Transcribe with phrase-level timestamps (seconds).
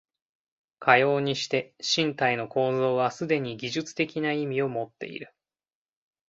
[0.79, 5.31] かようにして身体の構造はすでに技術的な意味をもっている。